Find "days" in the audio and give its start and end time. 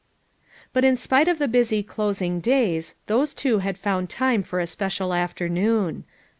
2.39-2.95